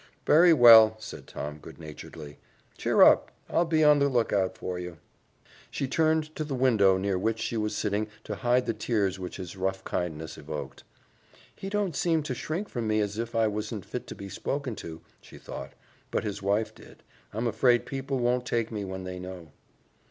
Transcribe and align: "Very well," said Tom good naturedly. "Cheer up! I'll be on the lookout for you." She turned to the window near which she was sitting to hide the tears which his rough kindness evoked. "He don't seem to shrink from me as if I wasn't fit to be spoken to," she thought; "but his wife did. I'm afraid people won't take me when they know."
"Very 0.25 0.51
well," 0.51 0.95
said 0.99 1.27
Tom 1.27 1.59
good 1.59 1.77
naturedly. 1.79 2.39
"Cheer 2.75 3.03
up! 3.03 3.29
I'll 3.47 3.65
be 3.65 3.83
on 3.83 3.99
the 3.99 4.09
lookout 4.09 4.57
for 4.57 4.79
you." 4.79 4.97
She 5.69 5.87
turned 5.87 6.35
to 6.35 6.43
the 6.43 6.55
window 6.55 6.97
near 6.97 7.19
which 7.19 7.37
she 7.37 7.55
was 7.55 7.75
sitting 7.77 8.07
to 8.23 8.33
hide 8.37 8.65
the 8.65 8.73
tears 8.73 9.19
which 9.19 9.37
his 9.37 9.55
rough 9.55 9.83
kindness 9.83 10.39
evoked. 10.39 10.83
"He 11.55 11.69
don't 11.69 11.95
seem 11.95 12.23
to 12.23 12.33
shrink 12.33 12.67
from 12.67 12.87
me 12.87 12.99
as 12.99 13.19
if 13.19 13.35
I 13.35 13.45
wasn't 13.45 13.85
fit 13.85 14.07
to 14.07 14.15
be 14.15 14.27
spoken 14.27 14.75
to," 14.77 15.01
she 15.21 15.37
thought; 15.37 15.73
"but 16.09 16.23
his 16.23 16.41
wife 16.41 16.73
did. 16.73 17.03
I'm 17.31 17.45
afraid 17.45 17.85
people 17.85 18.17
won't 18.17 18.47
take 18.47 18.71
me 18.71 18.83
when 18.83 19.03
they 19.03 19.19
know." 19.19 19.51